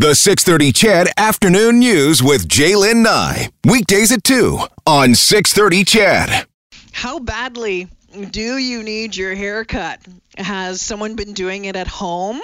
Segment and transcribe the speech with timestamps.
[0.00, 3.50] The 630 CHED Afternoon News with J'lyn Nye.
[3.66, 6.46] Weekdays at 2 on 630 CHED.
[6.92, 7.86] How badly
[8.30, 10.00] do you need your haircut?
[10.38, 12.40] Has someone been doing it at home?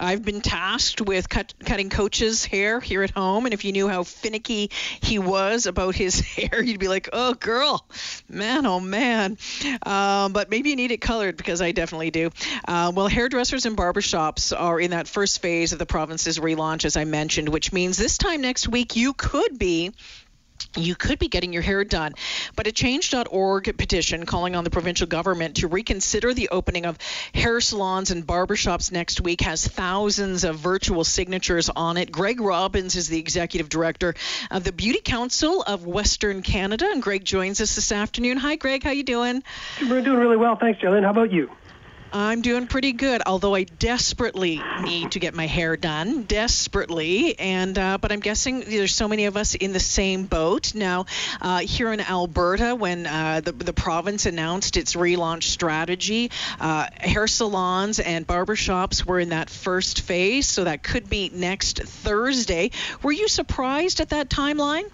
[0.00, 3.86] I've been tasked with cut, cutting Coach's hair here at home, and if you knew
[3.86, 4.70] how finicky
[5.02, 7.84] he was about his hair, you'd be like, "Oh, girl,
[8.28, 9.36] man, oh man."
[9.82, 12.30] Um, but maybe you need it colored because I definitely do.
[12.66, 16.96] Uh, well, hairdressers and barbershops are in that first phase of the province's relaunch, as
[16.96, 19.92] I mentioned, which means this time next week you could be
[20.76, 22.14] you could be getting your hair done.
[22.56, 26.98] But a change.org petition calling on the provincial government to reconsider the opening of
[27.34, 32.12] hair salons and barbershops next week has thousands of virtual signatures on it.
[32.12, 34.14] Greg Robbins is the executive director
[34.50, 38.36] of the Beauty Council of Western Canada, and Greg joins us this afternoon.
[38.38, 38.82] Hi, Greg.
[38.82, 39.42] How you doing?
[39.80, 41.04] We're doing really well, thanks, Jillian.
[41.04, 41.50] How about you?
[42.12, 47.38] I'm doing pretty good, although I desperately need to get my hair done, desperately.
[47.38, 51.06] And uh, but I'm guessing there's so many of us in the same boat now.
[51.40, 57.26] Uh, here in Alberta, when uh, the the province announced its relaunch strategy, uh, hair
[57.26, 62.70] salons and barbershops were in that first phase, so that could be next Thursday.
[63.02, 64.84] Were you surprised at that timeline?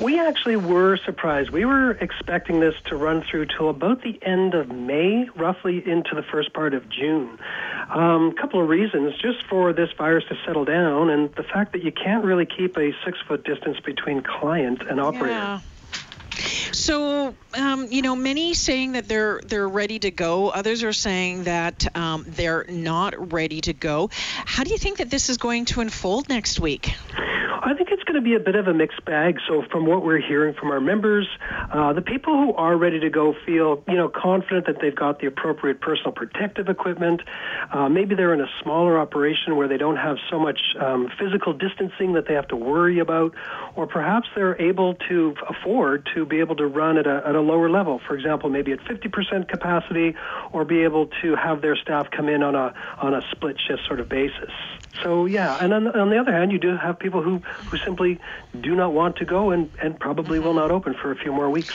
[0.00, 1.50] We actually were surprised.
[1.50, 6.14] We were expecting this to run through till about the end of May, roughly into
[6.14, 7.38] the first part of June.
[7.90, 11.72] A um, couple of reasons, just for this virus to settle down, and the fact
[11.72, 15.28] that you can't really keep a six foot distance between client and operator.
[15.28, 15.60] Yeah.
[16.72, 20.48] So, um, you know, many saying that they're they're ready to go.
[20.48, 24.08] Others are saying that um, they're not ready to go.
[24.46, 26.94] How do you think that this is going to unfold next week?
[27.64, 29.38] I think it's going be a bit of a mixed bag.
[29.48, 31.28] So, from what we're hearing from our members,
[31.72, 35.20] uh, the people who are ready to go feel, you know, confident that they've got
[35.20, 37.22] the appropriate personal protective equipment.
[37.72, 41.52] Uh, maybe they're in a smaller operation where they don't have so much um, physical
[41.52, 43.34] distancing that they have to worry about,
[43.76, 47.40] or perhaps they're able to afford to be able to run at a, at a
[47.40, 48.00] lower level.
[48.06, 50.14] For example, maybe at 50% capacity,
[50.52, 53.82] or be able to have their staff come in on a on a split shift
[53.86, 54.50] sort of basis.
[55.02, 58.20] So yeah, and on, on the other hand, you do have people who who simply
[58.60, 60.58] do not want to go and, and probably will mm-hmm.
[60.58, 61.74] not open for a few more weeks.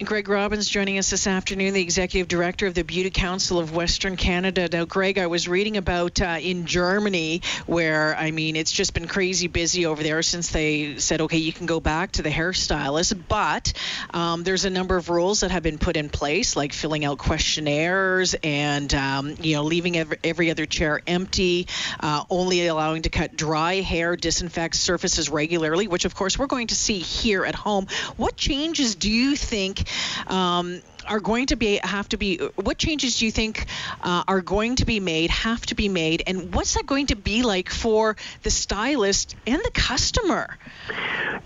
[0.00, 4.16] Greg Robbins joining us this afternoon, the executive director of the Beauty Council of Western
[4.16, 4.66] Canada.
[4.72, 9.06] Now, Greg, I was reading about uh, in Germany where, I mean, it's just been
[9.06, 13.20] crazy busy over there since they said, okay, you can go back to the hairstylist,
[13.28, 13.74] but
[14.14, 17.18] um, there's a number of rules that have been put in place, like filling out
[17.18, 21.68] questionnaires and, um, you know, leaving every, every other chair empty,
[22.00, 26.68] uh, only allowing to cut dry hair, disinfect surfaces regularly, which, of course, we're going
[26.68, 27.86] to see here at home.
[28.16, 29.81] What changes do you think?
[30.26, 33.66] Um, are going to be have to be what changes do you think
[34.02, 37.16] uh, are going to be made have to be made and what's that going to
[37.16, 40.58] be like for the stylist and the customer?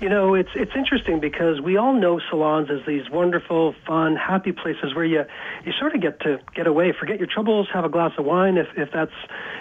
[0.00, 4.52] You know it's it's interesting because we all know salons as these wonderful fun happy
[4.52, 5.24] places where you
[5.64, 8.56] you sort of get to get away forget your troubles have a glass of wine
[8.56, 9.12] if if that's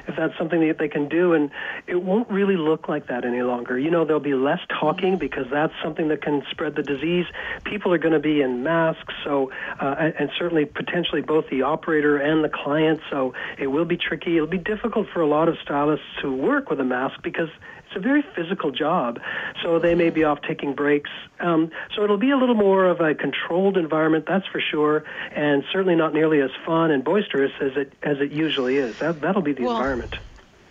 [0.08, 1.52] if that's something that they can do and
[1.88, 3.78] it won't really look like that any longer.
[3.78, 7.26] You know there'll be less talking because that's something that can spread the disease.
[7.64, 11.46] People are going to be in masks so uh, uh, and, and certainly potentially both
[11.50, 13.00] the operator and the client.
[13.10, 14.36] So it will be tricky.
[14.36, 17.50] It'll be difficult for a lot of stylists to work with a mask because
[17.88, 19.20] it's a very physical job.
[19.62, 21.12] So they may be off taking breaks.
[21.40, 25.64] Um, so it'll be a little more of a controlled environment, that's for sure, and
[25.72, 28.98] certainly not nearly as fun and boisterous as it as it usually is.
[29.00, 30.16] That that'll be the well, environment.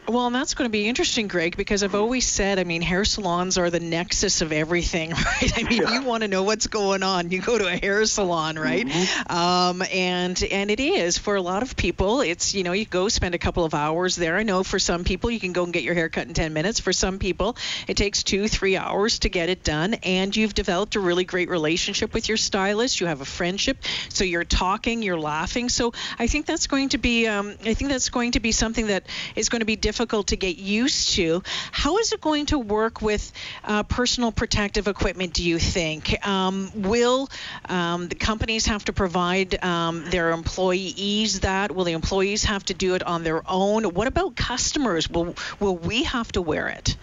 [0.06, 3.06] Well, and that's going to be interesting, Greg, because I've always said, I mean, hair
[3.06, 5.58] salons are the nexus of everything, right?
[5.58, 5.94] I mean, yeah.
[5.94, 8.86] you want to know what's going on, you go to a hair salon, right?
[8.86, 9.34] Mm-hmm.
[9.34, 12.20] Um, and and it is for a lot of people.
[12.20, 14.36] It's you know, you go spend a couple of hours there.
[14.36, 16.52] I know for some people you can go and get your hair cut in 10
[16.52, 16.80] minutes.
[16.80, 17.56] For some people,
[17.88, 21.48] it takes two, three hours to get it done, and you've developed a really great
[21.48, 23.00] relationship with your stylist.
[23.00, 23.78] You have a friendship,
[24.10, 25.70] so you're talking, you're laughing.
[25.70, 28.88] So I think that's going to be, um, I think that's going to be something
[28.88, 31.40] that is going to be different difficult to get used to.
[31.70, 33.30] How is it going to work with
[33.62, 36.26] uh, personal protective equipment, do you think?
[36.26, 37.28] Um, will
[37.68, 41.72] um, the companies have to provide um, their employees that?
[41.72, 43.84] Will the employees have to do it on their own?
[43.94, 45.08] What about customers?
[45.08, 46.96] Will, will we have to wear it?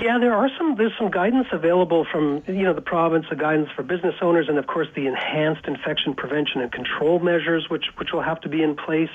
[0.00, 0.76] Yeah, there are some.
[0.76, 4.56] There's some guidance available from you know the province, the guidance for business owners, and
[4.56, 8.62] of course the enhanced infection prevention and control measures, which which will have to be
[8.62, 9.10] in place.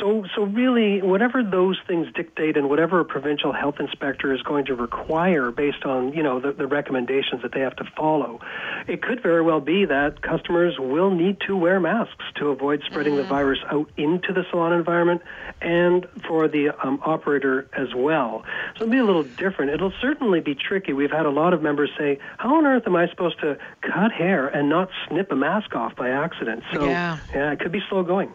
[0.00, 4.66] So, so really, whatever those things dictate, and whatever a provincial health inspector is going
[4.66, 8.40] to require based on you know the, the recommendations that they have to follow,
[8.86, 13.14] it could very well be that customers will need to wear masks to avoid spreading
[13.14, 13.22] mm-hmm.
[13.22, 15.22] the virus out into the salon environment,
[15.60, 18.44] and for the um, operator as well.
[18.76, 19.72] So it'll be a little different.
[19.72, 20.92] It'll certainly be tricky.
[20.92, 24.12] We've had a lot of members say, "How on earth am I supposed to cut
[24.12, 27.82] hair and not snip a mask off by accident?" So yeah, yeah it could be
[27.88, 28.32] slow going.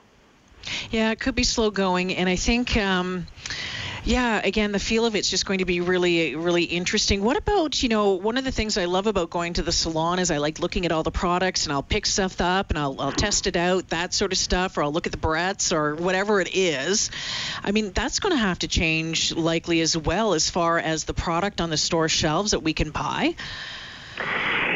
[0.92, 2.78] Yeah, it could be slow going, and I think.
[2.78, 3.28] Um,
[4.06, 7.24] yeah, again, the feel of it's just going to be really, really interesting.
[7.24, 10.20] What about, you know, one of the things I love about going to the salon
[10.20, 13.00] is I like looking at all the products and I'll pick stuff up and I'll,
[13.00, 15.96] I'll test it out, that sort of stuff, or I'll look at the barrettes or
[15.96, 17.12] whatever it is.
[17.64, 21.14] I mean, that's going to have to change likely as well as far as the
[21.14, 23.36] product on the store shelves that we can buy.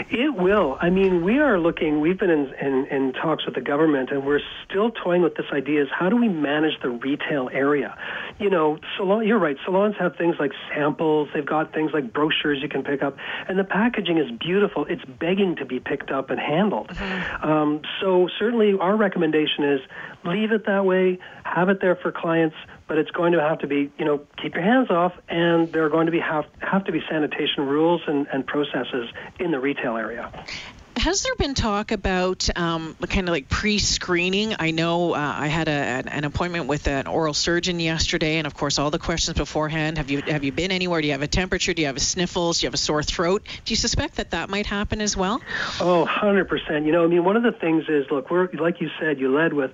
[0.09, 0.77] It will.
[0.79, 4.25] I mean, we are looking, we've been in, in, in, talks with the government, and
[4.25, 7.97] we're still toying with this idea is how do we manage the retail area?
[8.39, 12.59] You know, salon, you're right, salons have things like samples, they've got things like brochures
[12.61, 13.17] you can pick up,
[13.49, 14.85] and the packaging is beautiful.
[14.85, 16.89] It's begging to be picked up and handled.
[16.89, 17.43] Mm-hmm.
[17.43, 19.81] Um, so, certainly, our recommendation is
[20.23, 22.55] leave it that way, have it there for clients
[22.87, 25.83] but it's going to have to be, you know, keep your hands off, and there
[25.85, 29.09] are going to be have, have to be sanitation rules and, and processes
[29.39, 30.31] in the retail area.
[30.97, 34.55] Has there been talk about um, kind of like pre-screening?
[34.57, 38.55] I know uh, I had a, an appointment with an oral surgeon yesterday, and of
[38.55, 39.99] course, all the questions beforehand.
[39.99, 40.99] Have you have you been anywhere?
[41.01, 41.75] Do you have a temperature?
[41.75, 42.59] Do you have a sniffles?
[42.59, 43.43] Do you have a sore throat?
[43.63, 45.39] Do you suspect that that might happen as well?
[45.79, 46.85] Oh, 100%.
[46.85, 49.31] You know, I mean, one of the things is, look, we're like you said, you
[49.31, 49.71] led with,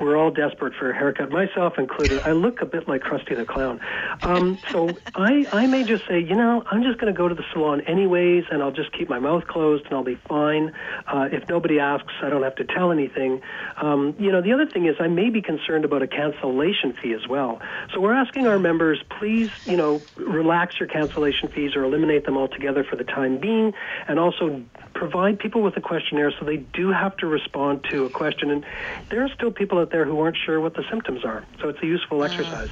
[0.00, 2.20] we're all desperate for a haircut, myself included.
[2.20, 3.80] I look a bit like Krusty the Clown,
[4.22, 7.34] um, so I I may just say, you know, I'm just going to go to
[7.34, 10.72] the salon anyways, and I'll just keep my mouth closed, and I'll be fine fine.
[11.06, 13.40] Uh, if nobody asks, I don't have to tell anything.
[13.76, 17.12] Um, you know, the other thing is I may be concerned about a cancellation fee
[17.12, 17.60] as well.
[17.92, 22.36] So we're asking our members, please, you know, relax your cancellation fees or eliminate them
[22.36, 23.72] altogether for the time being,
[24.08, 24.62] and also
[24.94, 28.50] provide people with a questionnaire so they do have to respond to a question.
[28.50, 28.64] And
[29.10, 31.44] there are still people out there who aren't sure what the symptoms are.
[31.60, 32.26] So it's a useful uh.
[32.26, 32.70] exercise.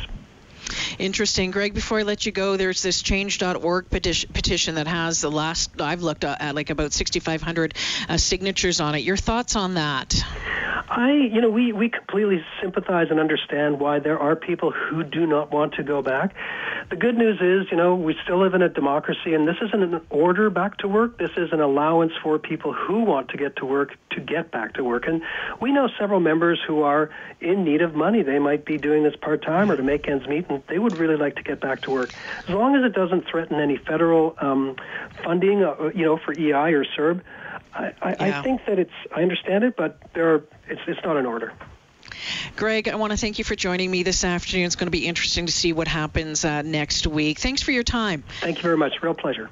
[0.98, 1.50] Interesting.
[1.50, 5.80] Greg, before I let you go, there's this change.org petition, petition that has the last,
[5.80, 7.74] I've looked at like about 6,500
[8.08, 9.00] uh, signatures on it.
[9.00, 10.14] Your thoughts on that?
[10.94, 15.26] I, you know, we, we completely sympathize and understand why there are people who do
[15.26, 16.34] not want to go back.
[16.90, 19.82] The good news is, you know, we still live in a democracy, and this isn't
[19.82, 21.16] an order back to work.
[21.16, 24.74] This is an allowance for people who want to get to work to get back
[24.74, 25.06] to work.
[25.06, 25.22] And
[25.62, 27.08] we know several members who are
[27.40, 28.22] in need of money.
[28.22, 30.96] They might be doing this part time or to make ends meet, and they would
[30.96, 32.12] really like to get back to work.
[32.46, 34.76] As long as it doesn't threaten any federal um,
[35.24, 37.22] funding, uh, you know, for EI or CERB.
[37.74, 38.40] I, I, yeah.
[38.40, 38.92] I think that it's.
[39.14, 40.44] I understand it, but there are.
[40.68, 41.52] It's it's not an order.
[42.56, 44.66] Greg, I want to thank you for joining me this afternoon.
[44.66, 47.38] It's going to be interesting to see what happens uh, next week.
[47.38, 48.24] Thanks for your time.
[48.40, 49.02] Thank you very much.
[49.02, 49.48] Real pleasure.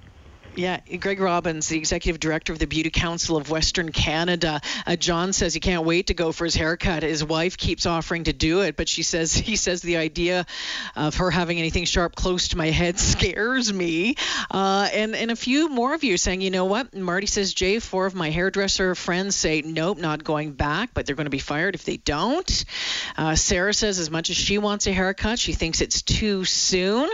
[0.57, 4.61] Yeah, Greg Robbins, the executive director of the Beauty Council of Western Canada.
[4.85, 7.05] Uh, John says he can't wait to go for his haircut.
[7.05, 10.47] His wife keeps offering to do it, but she says he says the idea
[10.97, 14.17] of her having anything sharp close to my head scares me.
[14.51, 16.95] Uh, and and a few more of you saying, you know what?
[16.95, 21.17] Marty says, Jay, four of my hairdresser friends say, nope, not going back, but they're
[21.17, 22.65] going to be fired if they don't.
[23.17, 27.09] Uh, Sarah says, as much as she wants a haircut, she thinks it's too soon.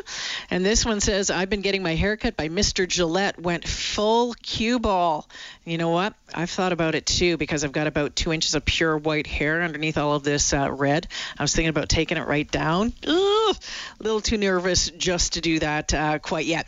[0.50, 2.88] And this one says, I've been getting my haircut by Mr.
[2.88, 5.28] Gillette went full cue ball.
[5.64, 6.14] You know what?
[6.34, 9.62] I've thought about it too because I've got about two inches of pure white hair
[9.62, 11.06] underneath all of this uh, red.
[11.38, 12.92] I was thinking about taking it right down.
[13.06, 13.56] Ugh,
[14.00, 16.66] a little too nervous just to do that uh, quite yet.